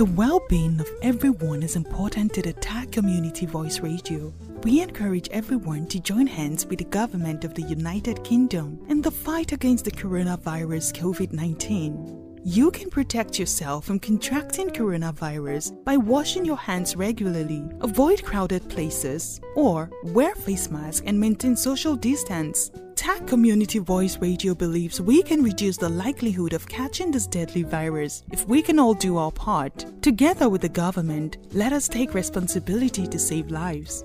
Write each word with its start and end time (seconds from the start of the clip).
The 0.00 0.06
well 0.06 0.40
being 0.48 0.80
of 0.80 0.88
everyone 1.02 1.62
is 1.62 1.76
important 1.76 2.32
to 2.32 2.40
the 2.40 2.54
TAG 2.54 2.90
Community 2.90 3.44
Voice 3.44 3.80
Radio. 3.80 4.32
We 4.62 4.80
encourage 4.80 5.28
everyone 5.28 5.88
to 5.88 6.00
join 6.00 6.26
hands 6.26 6.64
with 6.64 6.78
the 6.78 6.86
government 6.86 7.44
of 7.44 7.52
the 7.52 7.64
United 7.64 8.24
Kingdom 8.24 8.80
in 8.88 9.02
the 9.02 9.10
fight 9.10 9.52
against 9.52 9.84
the 9.84 9.90
coronavirus 9.90 10.94
COVID 10.94 11.34
19. 11.34 12.38
You 12.42 12.70
can 12.70 12.88
protect 12.88 13.38
yourself 13.38 13.84
from 13.84 13.98
contracting 13.98 14.70
coronavirus 14.70 15.84
by 15.84 15.98
washing 15.98 16.46
your 16.46 16.56
hands 16.56 16.96
regularly, 16.96 17.62
avoid 17.82 18.24
crowded 18.24 18.66
places, 18.70 19.38
or 19.54 19.90
wear 20.02 20.34
face 20.34 20.70
masks 20.70 21.04
and 21.04 21.20
maintain 21.20 21.54
social 21.54 21.94
distance. 21.94 22.70
TAG 23.00 23.26
Community 23.26 23.78
Voice 23.78 24.18
Radio 24.18 24.54
believes 24.54 25.00
we 25.00 25.22
can 25.22 25.42
reduce 25.42 25.78
the 25.78 25.88
likelihood 25.88 26.52
of 26.52 26.68
catching 26.68 27.10
this 27.10 27.26
deadly 27.26 27.62
virus 27.62 28.22
if 28.30 28.46
we 28.46 28.60
can 28.60 28.78
all 28.78 28.92
do 28.92 29.16
our 29.16 29.32
part. 29.32 29.86
Together 30.02 30.50
with 30.50 30.60
the 30.60 30.68
government, 30.68 31.38
let 31.54 31.72
us 31.72 31.88
take 31.88 32.12
responsibility 32.12 33.06
to 33.06 33.18
save 33.18 33.50
lives. 33.50 34.04